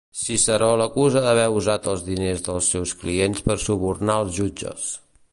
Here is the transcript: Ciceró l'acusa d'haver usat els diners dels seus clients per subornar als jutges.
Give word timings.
Ciceró 0.19 0.69
l'acusa 0.81 1.19
d'haver 1.25 1.43
usat 1.57 1.89
els 1.91 2.01
diners 2.07 2.41
dels 2.47 2.69
seus 2.75 2.93
clients 3.03 3.45
per 3.49 3.57
subornar 3.65 4.17
als 4.23 4.33
jutges. 4.39 4.89